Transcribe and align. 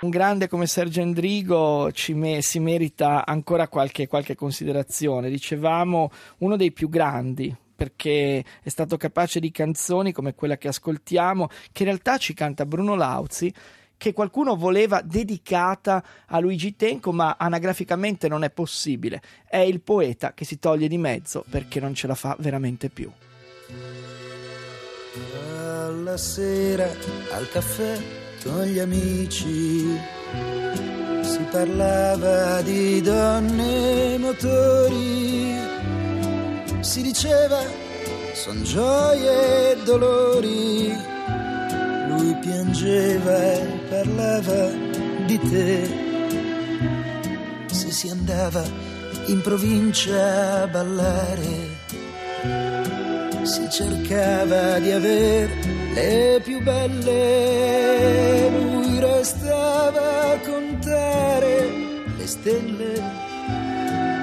Un 0.00 0.10
grande 0.10 0.48
come 0.48 0.66
Sergio 0.66 1.00
Endrigo 1.00 1.90
me- 2.10 2.42
si 2.42 2.60
merita 2.60 3.24
ancora 3.24 3.68
qualche, 3.68 4.06
qualche 4.06 4.34
considerazione. 4.34 5.30
Dicevamo 5.30 6.10
uno 6.38 6.56
dei 6.56 6.72
più 6.72 6.88
grandi, 6.88 7.54
perché 7.74 8.44
è 8.62 8.68
stato 8.68 8.96
capace 8.96 9.40
di 9.40 9.50
canzoni 9.50 10.12
come 10.12 10.34
quella 10.34 10.56
che 10.56 10.68
ascoltiamo, 10.68 11.48
che 11.72 11.82
in 11.82 11.88
realtà 11.88 12.18
ci 12.18 12.34
canta 12.34 12.66
Bruno 12.66 12.94
Lauzi, 12.94 13.52
che 13.96 14.12
qualcuno 14.12 14.56
voleva 14.56 15.00
dedicata 15.00 16.04
a 16.26 16.38
Luigi 16.38 16.76
Tenco, 16.76 17.12
ma 17.12 17.36
anagraficamente 17.38 18.28
non 18.28 18.44
è 18.44 18.50
possibile. 18.50 19.22
È 19.48 19.56
il 19.56 19.80
poeta 19.80 20.34
che 20.34 20.44
si 20.44 20.58
toglie 20.58 20.88
di 20.88 20.98
mezzo 20.98 21.44
perché 21.48 21.80
non 21.80 21.94
ce 21.94 22.06
la 22.06 22.14
fa 22.14 22.36
veramente 22.38 22.90
più. 22.90 23.10
Alla 26.14 26.22
sera 26.22 26.88
al 27.32 27.48
caffè 27.50 28.00
con 28.44 28.62
gli 28.62 28.78
amici. 28.78 29.98
Si 31.22 31.40
parlava 31.50 32.62
di 32.62 33.00
donne 33.00 34.14
e 34.14 34.18
motori, 34.18 35.58
si 36.82 37.02
diceva 37.02 37.58
son 38.32 38.62
gioie 38.62 39.72
e 39.72 39.76
dolori, 39.82 40.96
lui 42.10 42.36
piangeva 42.36 43.52
e 43.52 43.80
parlava 43.88 44.70
di 45.26 45.38
te, 45.50 45.90
se 47.66 47.90
si 47.90 48.08
andava 48.08 48.62
in 49.26 49.40
provincia 49.40 50.62
a 50.62 50.66
ballare 50.68 51.82
si 53.44 53.68
cercava 53.68 54.78
di 54.78 54.90
aver 54.90 55.83
le 55.94 56.40
più 56.42 56.60
belle, 56.60 58.48
lui 58.50 58.98
restava 58.98 60.32
a 60.32 60.38
contare 60.40 61.70
le 62.16 62.26
stelle, 62.26 63.02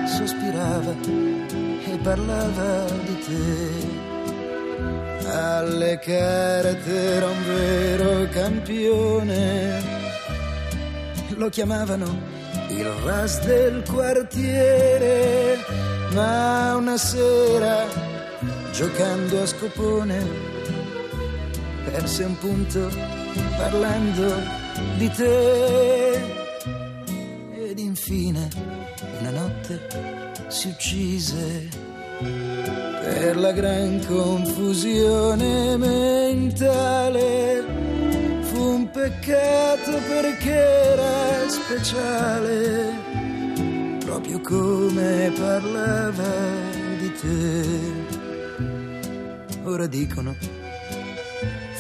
sospirava 0.06 0.94
e 1.86 1.98
parlava 2.04 2.86
di 3.06 3.20
te. 3.26 4.00
Alle 5.28 6.00
carte 6.00 6.94
era 7.16 7.28
un 7.28 7.44
vero 7.46 8.28
campione, 8.32 9.82
lo 11.38 11.50
chiamavano 11.50 12.40
il 12.70 12.86
ras 13.06 13.40
del 13.46 13.84
quartiere, 13.90 15.58
ma 16.14 16.76
una 16.76 16.98
sera 16.98 17.86
giocando 18.74 19.42
a 19.42 19.46
scopone, 19.46 20.61
perse 21.92 22.24
un 22.24 22.38
punto 22.38 22.90
parlando 23.58 24.34
di 24.98 25.10
te. 25.10 26.40
Ed 27.70 27.80
infine 27.80 28.48
una 29.20 29.32
notte 29.32 29.80
si 30.48 30.70
uccise 30.70 31.68
per 33.02 33.38
la 33.38 33.52
gran 33.52 34.04
confusione 34.06 35.76
mentale. 35.78 37.64
Fu 38.42 38.62
un 38.62 38.90
peccato 38.90 39.92
perché 40.08 40.54
era 40.54 41.48
speciale, 41.48 42.94
proprio 44.00 44.40
come 44.42 45.32
parlava 45.38 46.34
di 47.00 47.12
te 47.20 48.20
ora 49.64 49.86
dicono 49.86 50.36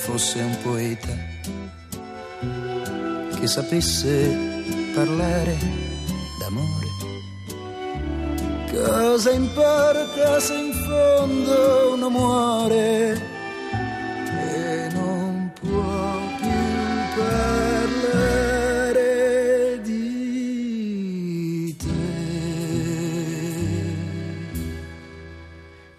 fosse 0.01 0.41
un 0.41 0.57
poeta 0.63 1.15
che 3.39 3.45
sapesse 3.47 4.35
parlare 4.95 5.55
d'amore. 6.39 6.89
Cosa 8.71 9.29
importa 9.29 10.39
se 10.39 10.55
in 10.55 10.73
fondo 10.73 11.93
uno 11.93 12.09
muore? 12.09 13.40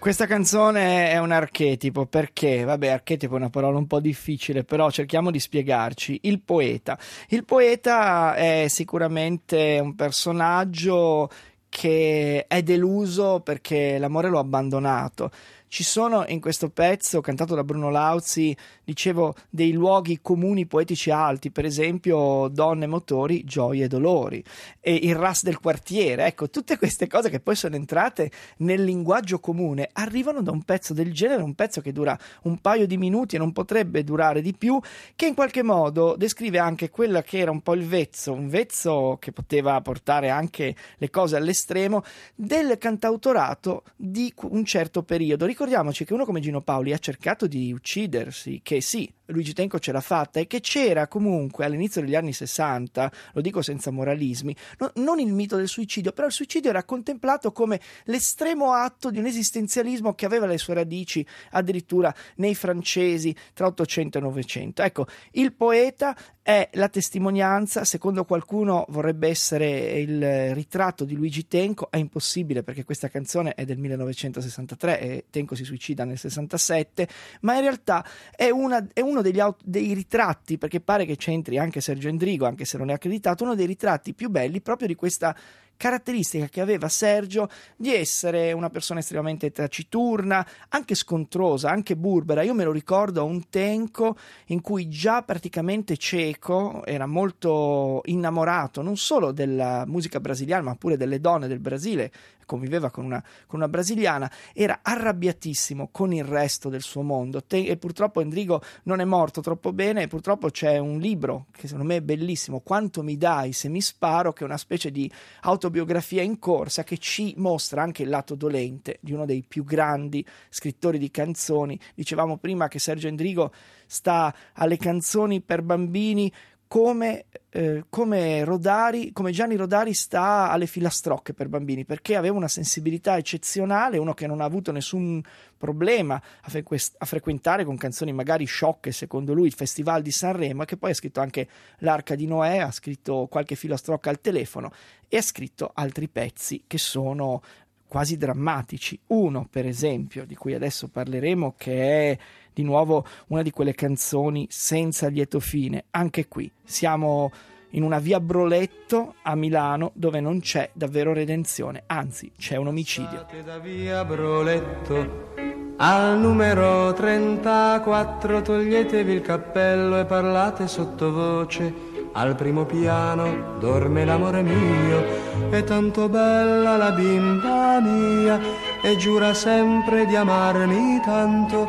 Questa 0.03 0.25
canzone 0.25 1.11
è 1.11 1.17
un 1.17 1.31
archetipo 1.31 2.05
perché, 2.05 2.65
vabbè, 2.65 2.89
archetipo 2.89 3.35
è 3.35 3.37
una 3.37 3.49
parola 3.49 3.77
un 3.77 3.87
po' 3.87 4.01
difficile, 4.01 4.65
però 4.65 4.91
cerchiamo 4.91 5.31
di 5.31 5.39
spiegarci. 5.39 6.19
Il 6.23 6.41
poeta. 6.41 6.99
Il 7.29 7.45
poeta 7.45 8.35
è 8.35 8.65
sicuramente 8.67 9.79
un 9.81 9.95
personaggio 9.95 11.29
che 11.69 12.43
è 12.49 12.61
deluso 12.63 13.39
perché 13.39 13.97
l'amore 13.97 14.27
lo 14.27 14.39
ha 14.39 14.41
abbandonato. 14.41 15.31
Ci 15.73 15.81
sono 15.81 16.23
in 16.27 16.39
questo 16.39 16.69
pezzo, 16.69 17.19
cantato 17.19 17.55
da 17.55 17.63
Bruno 17.63 17.89
Lauzi, 17.89 18.55
dicevo, 18.83 19.33
dei 19.49 19.71
luoghi 19.71 20.19
comuni 20.21 20.67
poetici 20.67 21.09
alti, 21.09 21.49
per 21.49 21.65
esempio 21.65 22.47
donne, 22.47 22.85
motori, 22.85 23.43
gioie 23.43 23.85
e 23.85 23.87
dolori, 23.87 24.43
e 24.79 24.93
il 24.93 25.15
ras 25.15 25.41
del 25.41 25.59
quartiere, 25.59 26.27
ecco, 26.27 26.51
tutte 26.51 26.77
queste 26.77 27.07
cose 27.07 27.31
che 27.31 27.39
poi 27.39 27.55
sono 27.55 27.73
entrate 27.73 28.29
nel 28.57 28.83
linguaggio 28.83 29.39
comune 29.39 29.89
arrivano 29.93 30.43
da 30.43 30.51
un 30.51 30.61
pezzo 30.61 30.93
del 30.93 31.11
genere, 31.11 31.41
un 31.41 31.55
pezzo 31.55 31.81
che 31.81 31.91
dura 31.91 32.15
un 32.43 32.59
paio 32.59 32.85
di 32.85 32.97
minuti 32.97 33.35
e 33.35 33.39
non 33.39 33.51
potrebbe 33.51 34.03
durare 34.03 34.43
di 34.43 34.53
più, 34.53 34.79
che 35.15 35.25
in 35.25 35.33
qualche 35.33 35.63
modo 35.63 36.15
descrive 36.15 36.59
anche 36.59 36.91
quella 36.91 37.23
che 37.23 37.39
era 37.39 37.49
un 37.49 37.61
po' 37.61 37.73
il 37.73 37.87
vezzo, 37.87 38.31
un 38.31 38.47
vezzo 38.47 39.17
che 39.19 39.31
poteva 39.31 39.81
portare 39.81 40.29
anche 40.29 40.75
le 40.97 41.09
cose 41.09 41.35
all'estremo, 41.35 42.03
del 42.35 42.77
cantautorato 42.77 43.85
di 43.95 44.31
un 44.51 44.63
certo 44.65 45.01
periodo 45.01 45.47
ricordiamoci 45.63 46.03
che 46.03 46.13
uno 46.13 46.25
come 46.25 46.41
Gino 46.41 46.61
Paoli 46.61 46.91
ha 46.91 46.97
cercato 46.97 47.47
di 47.47 47.71
uccidersi, 47.71 48.59
che 48.61 48.81
sì, 48.81 49.09
Luigi 49.27 49.53
Tenco 49.53 49.79
ce 49.79 49.91
l'ha 49.91 50.01
fatta 50.01 50.39
e 50.39 50.47
che 50.47 50.59
c'era 50.59 51.07
comunque 51.07 51.65
all'inizio 51.65 52.01
degli 52.01 52.15
anni 52.15 52.33
60, 52.33 53.11
lo 53.33 53.41
dico 53.41 53.61
senza 53.61 53.91
moralismi, 53.91 54.55
no, 54.79 54.91
non 54.95 55.19
il 55.19 55.33
mito 55.33 55.55
del 55.55 55.67
suicidio, 55.67 56.11
però 56.11 56.27
il 56.27 56.33
suicidio 56.33 56.69
era 56.69 56.83
contemplato 56.83 57.51
come 57.51 57.79
l'estremo 58.05 58.73
atto 58.73 59.09
di 59.09 59.19
un 59.19 59.25
esistenzialismo 59.25 60.13
che 60.13 60.25
aveva 60.25 60.45
le 60.45 60.57
sue 60.57 60.73
radici 60.73 61.25
addirittura 61.51 62.13
nei 62.35 62.55
francesi 62.55 63.35
tra 63.53 63.67
800 63.67 64.17
e 64.17 64.21
900. 64.21 64.81
Ecco, 64.81 65.07
il 65.31 65.53
poeta 65.53 66.15
è 66.43 66.69
la 66.73 66.89
testimonianza, 66.89 67.85
secondo 67.85 68.25
qualcuno 68.25 68.85
vorrebbe 68.89 69.29
essere 69.29 69.99
il 69.99 70.53
ritratto 70.53 71.05
di 71.05 71.15
Luigi 71.15 71.47
Tenco, 71.47 71.89
è 71.89 71.95
impossibile 71.95 72.63
perché 72.63 72.83
questa 72.83 73.07
canzone 73.07 73.53
è 73.53 73.63
del 73.63 73.77
1963 73.77 74.99
e 74.99 75.25
Tenco 75.29 75.55
si 75.55 75.63
suicida 75.63 76.03
nel 76.03 76.17
67, 76.17 77.07
ma 77.41 77.55
in 77.55 77.61
realtà 77.61 78.05
è, 78.35 78.49
una, 78.49 78.85
è 78.91 78.99
uno 78.99 79.21
degli, 79.23 79.41
dei 79.63 79.93
ritratti, 79.93 80.59
perché 80.59 80.79
pare 80.79 81.05
che 81.05 81.15
c'entri 81.15 81.57
anche 81.57 81.81
Sergio 81.81 82.09
Endrigo, 82.09 82.45
anche 82.45 82.65
se 82.65 82.77
non 82.77 82.91
è 82.91 82.93
accreditato, 82.93 83.43
uno 83.43 83.55
dei 83.55 83.65
ritratti 83.65 84.13
più 84.13 84.29
belli 84.29 84.61
proprio 84.61 84.87
di 84.87 84.93
questa 84.95 85.35
caratteristica 85.75 86.47
che 86.47 86.61
aveva 86.61 86.87
Sergio 86.87 87.49
di 87.75 87.93
essere 87.93 88.51
una 88.51 88.69
persona 88.69 88.99
estremamente 88.99 89.51
taciturna, 89.51 90.45
anche 90.69 90.95
scontrosa, 90.95 91.69
anche 91.69 91.95
burbera. 91.95 92.43
Io 92.43 92.53
me 92.53 92.63
lo 92.63 92.71
ricordo 92.71 93.21
a 93.21 93.23
un 93.23 93.49
tenco 93.49 94.15
in 94.47 94.61
cui 94.61 94.87
già 94.87 95.23
praticamente 95.23 95.97
cieco 95.97 96.85
era 96.85 97.05
molto 97.05 98.01
innamorato 98.05 98.81
non 98.81 98.97
solo 98.97 99.31
della 99.31 99.83
musica 99.85 100.19
brasiliana, 100.19 100.63
ma 100.63 100.75
pure 100.75 100.95
delle 100.95 101.19
donne 101.19 101.47
del 101.47 101.59
Brasile, 101.59 102.11
conviveva 102.45 102.89
con 102.89 103.05
una, 103.05 103.23
con 103.45 103.59
una, 103.59 103.67
brasiliana, 103.67 104.31
era 104.53 104.79
arrabbiatissimo 104.81 105.89
con 105.91 106.13
il 106.13 106.23
resto 106.23 106.69
del 106.69 106.81
suo 106.81 107.01
mondo 107.01 107.43
Te, 107.43 107.65
e 107.65 107.77
purtroppo 107.77 108.21
Endrigo 108.21 108.61
non 108.83 108.99
è 108.99 109.05
morto 109.05 109.41
troppo 109.41 109.73
bene 109.73 110.03
e 110.03 110.07
purtroppo 110.07 110.49
c'è 110.49 110.77
un 110.77 110.99
libro 110.99 111.47
che 111.51 111.67
secondo 111.67 111.87
me 111.87 111.97
è 111.97 112.01
bellissimo, 112.01 112.59
Quanto 112.59 113.03
mi 113.03 113.17
dai 113.17 113.53
se 113.53 113.69
mi 113.69 113.81
sparo, 113.81 114.33
che 114.33 114.43
è 114.43 114.47
una 114.47 114.57
specie 114.57 114.91
di 114.91 115.09
autobiografia 115.41 116.21
in 116.21 116.39
corsa 116.39 116.83
che 116.83 116.97
ci 116.97 117.33
mostra 117.37 117.81
anche 117.81 118.03
il 118.03 118.09
lato 118.09 118.35
dolente 118.35 118.97
di 119.01 119.13
uno 119.13 119.25
dei 119.25 119.43
più 119.47 119.63
grandi 119.63 120.25
scrittori 120.49 120.97
di 120.97 121.11
canzoni. 121.11 121.79
Dicevamo 121.93 122.37
prima 122.37 122.67
che 122.67 122.79
Sergio 122.79 123.07
Endrigo 123.07 123.51
sta 123.85 124.33
alle 124.53 124.77
canzoni 124.77 125.41
per 125.41 125.61
bambini 125.61 126.31
come, 126.73 127.25
eh, 127.51 127.83
come, 127.87 128.43
Rodari, 128.43 129.11
come 129.11 129.29
Gianni 129.29 129.55
Rodari 129.55 129.93
sta 129.93 130.49
alle 130.49 130.65
filastrocche 130.65 131.35
per 131.35 131.47
bambini, 131.47 131.85
perché 131.85 132.15
aveva 132.15 132.35
una 132.35 132.47
sensibilità 132.47 133.15
eccezionale, 133.15 133.99
uno 133.99 134.15
che 134.15 134.25
non 134.25 134.41
ha 134.41 134.45
avuto 134.45 134.71
nessun 134.71 135.21
problema 135.55 136.15
a, 136.15 136.49
frequ- 136.49 136.95
a 136.97 137.05
frequentare 137.05 137.63
con 137.63 137.77
canzoni 137.77 138.11
magari 138.11 138.45
sciocche, 138.45 138.91
secondo 138.91 139.35
lui, 139.35 139.45
il 139.45 139.53
Festival 139.53 140.01
di 140.01 140.09
Sanremo, 140.09 140.65
che 140.65 140.77
poi 140.77 140.89
ha 140.89 140.95
scritto 140.95 141.21
anche 141.21 141.47
L'Arca 141.77 142.15
di 142.15 142.25
Noè, 142.25 142.57
ha 142.57 142.71
scritto 142.71 143.27
qualche 143.29 143.53
filastrocca 143.53 144.09
al 144.09 144.19
telefono 144.19 144.71
e 145.07 145.17
ha 145.17 145.21
scritto 145.21 145.69
altri 145.75 146.07
pezzi 146.07 146.63
che 146.65 146.79
sono 146.79 147.43
quasi 147.85 148.17
drammatici. 148.17 148.99
Uno, 149.09 149.47
per 149.47 149.67
esempio, 149.67 150.25
di 150.25 150.33
cui 150.33 150.55
adesso 150.55 150.87
parleremo, 150.87 151.53
che 151.55 152.09
è 152.13 152.17
di 152.53 152.63
nuovo 152.63 153.05
una 153.27 153.41
di 153.41 153.51
quelle 153.51 153.73
canzoni 153.73 154.47
senza 154.49 155.07
lieto 155.07 155.39
fine. 155.39 155.85
Anche 155.91 156.27
qui 156.27 156.51
siamo 156.63 157.31
in 157.71 157.83
una 157.83 157.99
via 157.99 158.19
Broletto 158.19 159.15
a 159.23 159.35
Milano 159.35 159.91
dove 159.95 160.19
non 160.19 160.39
c'è 160.39 160.69
davvero 160.73 161.13
redenzione, 161.13 161.83
anzi 161.87 162.31
c'è 162.37 162.55
un 162.55 162.67
omicidio. 162.67 163.25
Da 163.43 163.57
via 163.57 164.05
Broletto 164.05 165.53
al 165.77 166.19
numero 166.19 166.93
34 166.93 168.43
toglietevi 168.43 169.11
il 169.11 169.21
cappello 169.21 169.99
e 169.99 170.05
parlate 170.05 170.67
sottovoce. 170.67 171.91
Al 172.13 172.35
primo 172.35 172.63
piano 172.65 173.57
dorme 173.59 174.05
l'amore 174.05 174.43
mio, 174.43 175.49
è 175.49 175.63
tanto 175.63 176.07
bella 176.09 176.77
la 176.77 176.91
bimba 176.91 177.79
mia 177.81 178.39
e 178.83 178.95
giura 178.97 179.33
sempre 179.33 180.05
di 180.05 180.15
amarmi 180.15 181.01
tanto. 181.03 181.67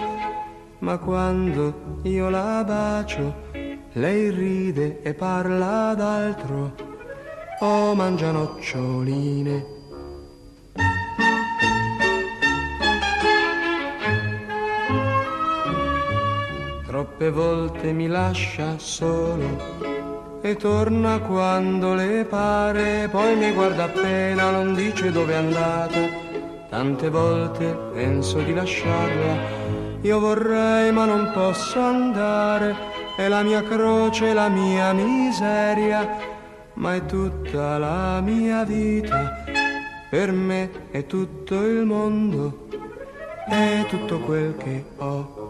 Ma 0.85 0.99
quando 0.99 2.01
io 2.03 2.29
la 2.29 2.63
bacio, 2.63 3.35
lei 3.93 4.29
ride 4.29 5.01
e 5.01 5.15
parla 5.15 5.95
d'altro, 5.97 6.75
o 7.61 7.95
mangia 7.95 8.31
noccioline. 8.31 9.65
Troppe 16.85 17.31
volte 17.31 17.93
mi 17.93 18.07
lascia 18.07 18.79
solo 18.79 20.43
e 20.43 20.55
torna 20.57 21.19
quando 21.21 21.95
le 21.95 22.27
pare, 22.29 23.09
poi 23.11 23.37
mi 23.37 23.51
guarda 23.53 23.85
appena, 23.85 24.51
non 24.51 24.75
dice 24.75 25.11
dove 25.11 25.33
è 25.33 25.37
andata. 25.37 25.99
Tante 26.69 27.09
volte 27.09 27.75
penso 27.95 28.41
di 28.41 28.53
lasciarla, 28.53 29.64
io 30.05 30.19
vorrei 30.19 30.93
ma 30.93 31.05
non 31.05 31.31
posso 31.33 31.81
andare 31.81 32.95
è 33.17 33.29
la 33.29 33.43
mia 33.43 33.63
croce, 33.63 34.33
la 34.33 34.49
mia 34.49 34.93
miseria, 34.93 36.19
ma 36.75 36.95
è 36.95 37.07
tutta 37.07 37.79
la 37.79 38.21
mia 38.21 38.65
vita. 38.65 39.45
Per 40.11 40.33
me 40.33 40.91
è 40.91 41.07
tutto 41.07 41.55
il 41.55 41.85
mondo, 41.85 42.69
è 43.49 43.85
tutto 43.89 44.19
quel 44.21 44.57
che 44.57 44.85
ho. 44.97 45.43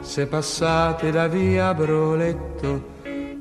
Se 0.00 0.26
passate 0.26 1.12
da 1.12 1.28
via 1.28 1.72
Broletto 1.72 2.98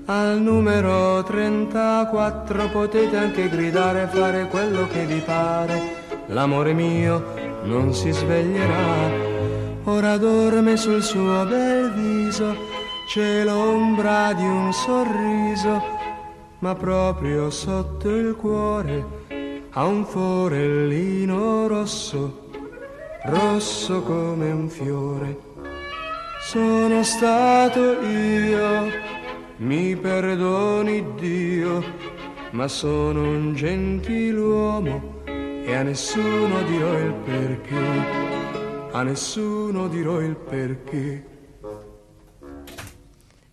al 0.09 0.41
numero 0.41 1.21
34 1.23 2.69
potete 2.69 3.15
anche 3.15 3.47
gridare 3.47 4.07
fare 4.11 4.47
quello 4.47 4.87
che 4.87 5.05
vi 5.05 5.19
pare 5.19 6.23
l'amore 6.29 6.73
mio 6.73 7.23
non 7.63 7.93
si 7.93 8.11
sveglierà. 8.11 9.27
Ora 9.83 10.17
dorme 10.17 10.77
sul 10.77 11.03
suo 11.03 11.45
bel 11.45 11.91
viso, 11.93 12.55
c'è 13.07 13.43
l'ombra 13.43 14.33
di 14.33 14.43
un 14.43 14.71
sorriso, 14.73 15.81
ma 16.59 16.73
proprio 16.73 17.49
sotto 17.49 18.09
il 18.09 18.35
cuore 18.35 19.17
ha 19.71 19.85
un 19.85 20.05
forellino 20.05 21.67
rosso, 21.67 22.49
rosso 23.25 24.01
come 24.01 24.51
un 24.51 24.69
fiore. 24.69 25.47
Sono 26.41 27.03
stato 27.03 28.01
io, 28.01 28.91
mi 29.59 29.95
perdoni 29.95 31.15
Dio, 31.15 31.83
ma 32.51 32.67
sono 32.67 33.23
un 33.23 33.53
gentiluomo 33.55 35.23
e 35.25 35.75
a 35.75 35.83
nessuno 35.83 36.61
dirò 36.63 36.97
il 36.97 37.13
perché, 37.25 38.91
a 38.91 39.03
nessuno 39.03 39.87
dirò 39.87 40.21
il 40.21 40.35
perché. 40.35 41.28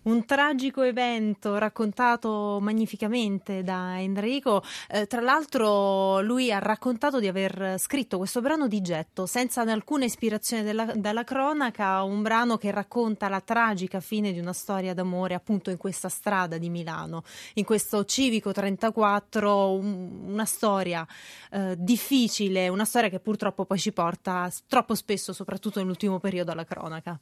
Un 0.07 0.23
tragico 0.23 0.83
evento 0.83 1.57
raccontato 1.57 2.59
magnificamente 2.61 3.61
da 3.61 3.99
Enrico. 3.99 4.63
Eh, 4.89 5.05
tra 5.05 5.19
l'altro, 5.19 6.21
lui 6.21 6.49
ha 6.49 6.59
raccontato 6.59 7.19
di 7.19 7.27
aver 7.27 7.75
scritto 7.77 8.17
questo 8.17 8.39
brano 8.39 8.69
di 8.69 8.79
getto 8.79 9.25
senza 9.25 9.63
alcuna 9.63 10.05
ispirazione 10.05 10.63
della, 10.63 10.85
dalla 10.95 11.25
cronaca, 11.25 12.03
un 12.03 12.21
brano 12.21 12.55
che 12.55 12.71
racconta 12.71 13.27
la 13.27 13.41
tragica 13.41 13.99
fine 13.99 14.31
di 14.31 14.39
una 14.39 14.53
storia 14.53 14.93
d'amore 14.93 15.33
appunto 15.33 15.71
in 15.71 15.77
questa 15.77 16.07
strada 16.07 16.57
di 16.57 16.69
Milano, 16.69 17.23
in 17.55 17.65
questo 17.65 18.05
civico 18.05 18.53
34, 18.53 19.71
un, 19.73 20.21
una 20.27 20.45
storia 20.45 21.05
eh, 21.51 21.75
difficile, 21.77 22.69
una 22.69 22.85
storia 22.85 23.09
che 23.09 23.19
purtroppo 23.19 23.65
poi 23.65 23.77
ci 23.77 23.91
porta 23.91 24.49
troppo 24.69 24.95
spesso, 24.95 25.33
soprattutto 25.33 25.79
nell'ultimo 25.79 26.17
periodo, 26.17 26.53
alla 26.53 26.63
cronaca. 26.63 27.19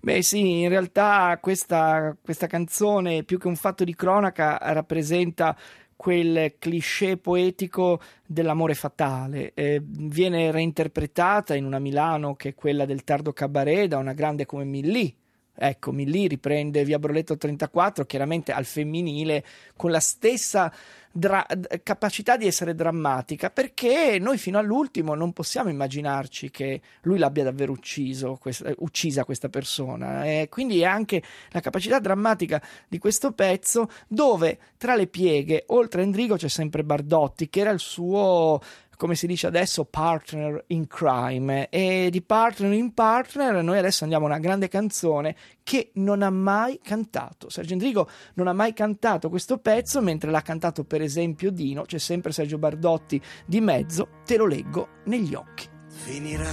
Beh, 0.00 0.20
sì, 0.22 0.62
in 0.62 0.68
realtà 0.68 1.38
questa 1.40 2.16
questa 2.24 2.46
canzone, 2.46 3.22
più 3.22 3.38
che 3.38 3.48
un 3.48 3.54
fatto 3.54 3.84
di 3.84 3.94
cronaca, 3.94 4.56
rappresenta 4.58 5.54
quel 5.94 6.54
cliché 6.58 7.18
poetico 7.18 8.00
dell'amore 8.24 8.72
fatale. 8.72 9.52
Eh, 9.52 9.82
viene 9.84 10.50
reinterpretata 10.50 11.54
in 11.54 11.66
una 11.66 11.78
Milano 11.78 12.34
che 12.34 12.48
è 12.48 12.54
quella 12.54 12.86
del 12.86 13.04
tardo 13.04 13.34
cabaret 13.34 13.88
da 13.88 13.98
una 13.98 14.14
grande 14.14 14.46
come 14.46 14.64
Milly. 14.64 15.14
Ecco, 15.56 15.92
Milly 15.92 16.26
riprende 16.26 16.84
Via 16.84 16.98
Broletto 16.98 17.36
34, 17.36 18.04
chiaramente 18.04 18.52
al 18.52 18.64
femminile, 18.64 19.44
con 19.76 19.90
la 19.90 20.00
stessa 20.00 20.72
dra- 21.12 21.46
capacità 21.84 22.36
di 22.36 22.46
essere 22.46 22.74
drammatica, 22.74 23.50
perché 23.50 24.18
noi 24.18 24.36
fino 24.36 24.58
all'ultimo 24.58 25.14
non 25.14 25.32
possiamo 25.32 25.70
immaginarci 25.70 26.50
che 26.50 26.80
lui 27.02 27.18
l'abbia 27.18 27.44
davvero 27.44 27.70
ucciso, 27.70 28.36
questa, 28.40 28.72
uccisa 28.78 29.24
questa 29.24 29.48
persona. 29.48 30.24
E 30.24 30.48
quindi 30.50 30.80
è 30.80 30.86
anche 30.86 31.22
la 31.50 31.60
capacità 31.60 32.00
drammatica 32.00 32.60
di 32.88 32.98
questo 32.98 33.30
pezzo 33.30 33.88
dove 34.08 34.58
tra 34.76 34.96
le 34.96 35.06
pieghe, 35.06 35.64
oltre 35.68 36.02
a 36.02 36.04
Endrigo, 36.04 36.36
c'è 36.36 36.48
sempre 36.48 36.82
Bardotti, 36.82 37.48
che 37.48 37.60
era 37.60 37.70
il 37.70 37.78
suo 37.78 38.60
come 38.96 39.14
si 39.14 39.26
dice 39.26 39.46
adesso, 39.46 39.84
partner 39.84 40.64
in 40.68 40.86
crime. 40.86 41.68
E 41.68 42.08
di 42.10 42.22
partner 42.22 42.72
in 42.72 42.92
partner 42.92 43.62
noi 43.62 43.78
adesso 43.78 44.04
andiamo 44.04 44.26
a 44.26 44.28
una 44.28 44.38
grande 44.38 44.68
canzone 44.68 45.36
che 45.62 45.90
non 45.94 46.22
ha 46.22 46.30
mai 46.30 46.80
cantato. 46.82 47.48
Sergio 47.48 47.72
Endrigo 47.72 48.08
non 48.34 48.48
ha 48.48 48.52
mai 48.52 48.72
cantato 48.72 49.28
questo 49.28 49.58
pezzo, 49.58 50.00
mentre 50.00 50.30
l'ha 50.30 50.42
cantato 50.42 50.84
per 50.84 51.02
esempio 51.02 51.50
Dino, 51.50 51.82
c'è 51.82 51.98
sempre 51.98 52.32
Sergio 52.32 52.58
Bardotti 52.58 53.20
di 53.46 53.60
mezzo, 53.60 54.08
te 54.24 54.36
lo 54.36 54.46
leggo 54.46 54.88
negli 55.04 55.34
occhi. 55.34 55.68
Finirà, 55.88 56.50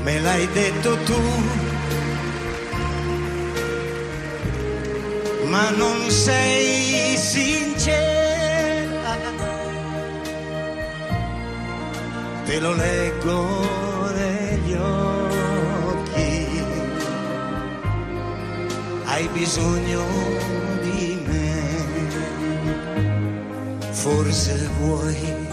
me 0.00 0.20
l'hai 0.20 0.46
detto 0.52 0.96
tu. 1.04 1.66
Ma 5.46 5.70
non 5.70 6.10
sei 6.10 7.16
sincero 7.16 8.17
te 12.48 12.60
lo 12.60 12.72
leggo 12.72 14.10
negli 14.14 14.72
occhi. 14.72 16.62
Hai 19.04 19.28
bisogno 19.34 20.02
di 20.80 21.22
me, 21.26 21.50
forse 23.90 24.66
vuoi 24.78 25.48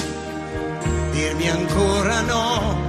dirmi 1.11 1.49
ancora 1.49 2.21
no. 2.21 2.79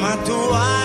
Ma 0.00 0.16
tu 0.22 0.38
hai 0.52 0.83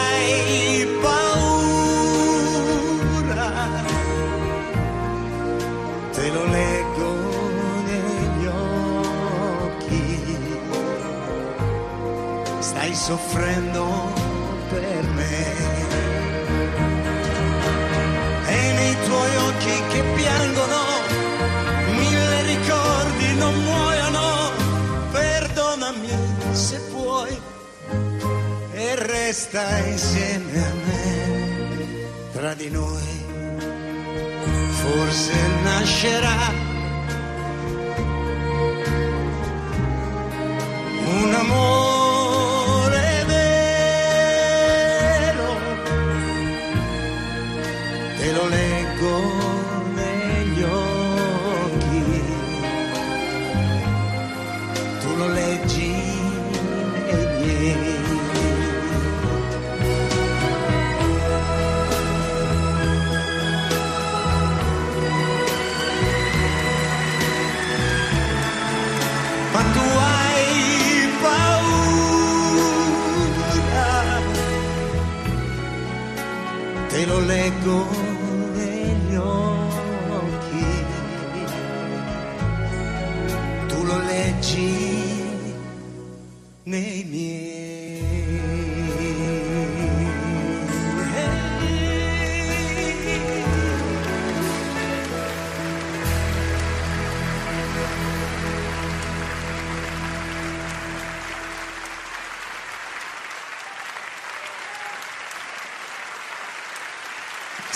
soffrendo 13.09 13.85
per 14.69 15.03
me. 15.17 15.37
E 18.45 18.73
nei 18.77 18.95
tuoi 19.05 19.35
occhi 19.47 19.75
che 19.91 20.03
piangono, 20.13 20.81
mille 21.97 22.41
ricordi 22.53 23.33
non 23.35 23.55
muoiono, 23.63 24.51
perdonami 25.11 26.13
se 26.51 26.79
puoi 26.91 27.35
e 28.73 28.95
resta 28.95 29.79
insieme 29.79 30.65
a 30.71 30.73
me, 30.85 31.09
tra 32.31 32.53
di 32.53 32.69
noi. 32.69 33.07
Forse 34.83 35.33
nascerà 35.63 36.37
un 41.05 41.33
amore 41.33 41.98
te 77.27 77.51
lo 77.65 78.08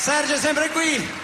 Sergio 0.04 0.34
è 0.34 0.38
sempre 0.38 0.70
qui. 0.70 1.23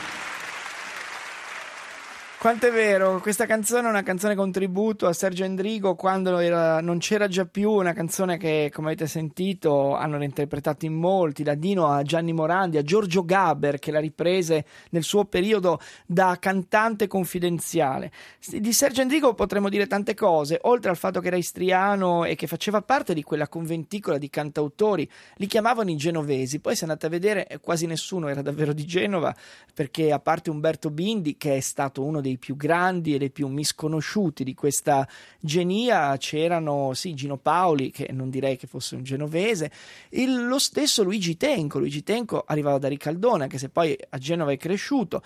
Quanto 2.40 2.68
è 2.68 2.72
vero, 2.72 3.20
questa 3.20 3.46
canzone 3.46 3.88
è 3.88 3.90
una 3.90 4.02
canzone 4.02 4.34
contributo 4.34 5.08
a 5.08 5.14
Sergio 5.14 5.44
Endrigo 5.44 5.96
quando 5.96 6.38
era- 6.38 6.80
non 6.80 7.00
c'era 7.00 7.28
già 7.28 7.44
più, 7.44 7.70
una 7.70 7.92
canzone 7.92 8.38
che 8.38 8.72
come 8.74 8.88
avete 8.88 9.08
sentito 9.08 9.94
hanno 9.94 10.18
reinterpretato 10.18 10.86
in 10.86 10.94
molti, 10.94 11.44
da 11.44 11.56
Dino 11.56 11.88
a 11.88 12.02
Gianni 12.02 12.32
Morandi, 12.32 12.78
a 12.78 12.82
Giorgio 12.82 13.26
Gaber 13.26 13.78
che 13.78 13.92
la 13.92 14.00
riprese 14.00 14.64
nel 14.92 15.04
suo 15.04 15.26
periodo 15.26 15.82
da 16.06 16.38
cantante 16.40 17.08
confidenziale. 17.08 18.10
Di 18.48 18.72
Sergio 18.72 19.02
Endrigo 19.02 19.34
potremmo 19.34 19.68
dire 19.68 19.86
tante 19.86 20.14
cose, 20.14 20.60
oltre 20.62 20.92
al 20.92 20.98
fatto 20.98 21.20
che 21.20 21.28
era 21.28 21.36
istriano 21.36 22.24
e 22.24 22.36
che 22.36 22.48
faceva 22.48 22.82
parte 22.82 23.14
di 23.14 23.22
quella 23.22 23.50
conventicola 23.50 24.18
di 24.18 24.30
cantautori, 24.30 25.08
li 25.36 25.46
chiamavano 25.46 25.90
i 25.90 25.98
genovesi, 25.98 26.62
poi 26.62 26.78
se 26.78 26.86
andate 26.86 27.06
a 27.06 27.10
vedere 27.10 27.48
eh, 27.48 27.60
quasi 27.60 27.86
nessuno 27.86 28.30
era 28.30 28.42
davvero 28.42 28.72
di 28.72 28.86
Genova, 28.86 29.36
perché 29.74 30.14
a 30.14 30.20
parte 30.20 30.50
Umberto 30.50 30.90
Bindi, 30.90 31.36
che 31.36 31.58
è 31.58 31.60
stato 31.60 32.02
uno 32.02 32.22
dei 32.22 32.28
più 32.38 32.56
grandi 32.56 33.16
e 33.16 33.18
dei 33.18 33.32
più 33.32 33.48
misconosciuti 33.48 34.44
di 34.44 34.54
questa 34.54 35.08
genia, 35.40 36.16
c'erano 36.18 36.94
sì, 36.94 37.14
Gino 37.14 37.38
Paoli, 37.38 37.92
che 37.92 38.10
non 38.12 38.30
direi 38.30 38.58
che 38.58 38.68
fosse 38.68 38.96
un 38.96 39.04
genovese, 39.04 39.72
il- 40.10 40.48
lo 40.48 40.60
stesso 40.60 41.04
Luigi 41.04 41.38
Tenco. 41.38 41.80
Luigi 41.80 42.04
Tenco 42.04 42.44
arrivava 42.46 42.78
da 42.78 42.88
Ricaldone, 42.88 43.44
anche 43.44 43.58
se 43.58 43.70
poi 43.70 43.98
a 44.10 44.18
Genova 44.18 44.52
è 44.52 44.58
cresciuto. 44.58 45.22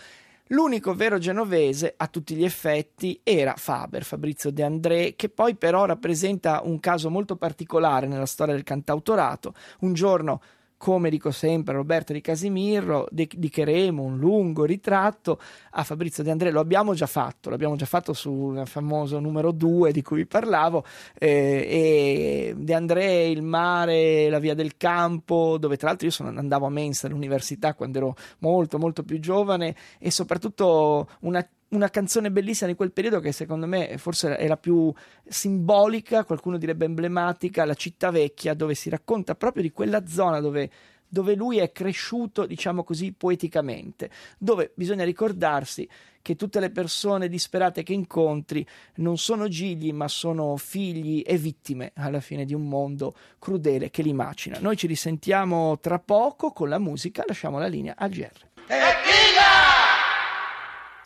L'unico 0.47 0.93
vero 0.93 1.17
genovese 1.17 1.93
a 1.95 2.07
tutti 2.07 2.35
gli 2.35 2.43
effetti 2.43 3.19
era 3.23 3.55
Faber, 3.55 4.03
Fabrizio 4.03 4.51
De 4.51 4.63
André, 4.63 5.15
che 5.15 5.29
poi 5.29 5.55
però 5.55 5.85
rappresenta 5.85 6.61
un 6.63 6.79
caso 6.79 7.09
molto 7.09 7.37
particolare 7.37 8.07
nella 8.07 8.25
storia 8.25 8.53
del 8.53 8.63
cantautorato. 8.63 9.53
Un 9.79 9.93
giorno 9.93 10.41
come 10.83 11.09
dico 11.09 11.31
sempre 11.31 11.75
Roberto 11.75 12.11
di 12.11 12.19
Casimirro, 12.19 13.07
dedicheremo 13.09 14.03
un 14.03 14.17
lungo 14.17 14.65
ritratto 14.65 15.39
a 15.71 15.83
Fabrizio 15.85 16.23
De 16.23 16.31
André. 16.31 16.51
Lo 16.51 16.59
abbiamo 16.59 16.93
già 16.93 17.05
fatto, 17.05 17.49
l'abbiamo 17.49 17.77
già 17.77 17.85
fatto 17.85 18.11
sul 18.11 18.63
famoso 18.65 19.17
numero 19.19 19.53
2 19.53 19.93
di 19.93 20.01
cui 20.01 20.17
vi 20.17 20.25
parlavo. 20.25 20.83
eh, 21.17 22.49
e 22.49 22.53
De 22.57 22.73
André, 22.73 23.27
il 23.27 23.43
mare, 23.43 24.27
la 24.27 24.39
via 24.39 24.55
del 24.55 24.75
campo, 24.75 25.57
dove 25.57 25.77
tra 25.77 25.87
l'altro 25.87 26.07
io 26.07 26.11
sono, 26.11 26.37
andavo 26.37 26.65
a 26.65 26.69
mensa 26.69 27.07
all'università 27.07 27.75
quando 27.75 27.99
ero 27.99 28.15
molto, 28.39 28.77
molto 28.77 29.03
più 29.03 29.21
giovane, 29.21 29.77
e 29.99 30.11
soprattutto 30.11 31.07
una 31.21 31.47
una 31.73 31.89
canzone 31.89 32.31
bellissima 32.31 32.69
di 32.69 32.75
quel 32.75 32.91
periodo 32.91 33.19
che 33.19 33.31
secondo 33.31 33.65
me 33.65 33.97
forse 33.97 34.37
è 34.37 34.47
la 34.47 34.57
più 34.57 34.93
simbolica, 35.27 36.23
qualcuno 36.23 36.57
direbbe 36.57 36.85
emblematica, 36.85 37.65
la 37.65 37.73
città 37.73 38.11
vecchia, 38.11 38.53
dove 38.53 38.75
si 38.75 38.89
racconta 38.89 39.35
proprio 39.35 39.63
di 39.63 39.71
quella 39.71 40.05
zona 40.05 40.39
dove, 40.39 40.69
dove 41.07 41.35
lui 41.35 41.57
è 41.57 41.71
cresciuto, 41.71 42.45
diciamo 42.45 42.83
così, 42.83 43.11
poeticamente, 43.11 44.09
dove 44.37 44.71
bisogna 44.75 45.03
ricordarsi 45.03 45.87
che 46.23 46.35
tutte 46.35 46.59
le 46.61 46.69
persone 46.69 47.27
disperate 47.27 47.83
che 47.83 47.93
incontri 47.93 48.65
non 48.95 49.17
sono 49.17 49.47
gigli, 49.49 49.91
ma 49.91 50.07
sono 50.07 50.55
figli 50.55 51.21
e 51.25 51.37
vittime 51.37 51.91
alla 51.95 52.21
fine 52.21 52.45
di 52.45 52.53
un 52.53 52.67
mondo 52.67 53.13
crudele 53.39 53.89
che 53.89 54.01
li 54.01 54.13
macina. 54.13 54.57
Noi 54.59 54.77
ci 54.77 54.87
risentiamo 54.87 55.79
tra 55.79 55.99
poco 55.99 56.51
con 56.51 56.69
la 56.69 56.79
musica, 56.79 57.23
lasciamo 57.27 57.59
la 57.59 57.67
linea 57.67 57.95
al 57.97 58.09
GR. 58.09 58.51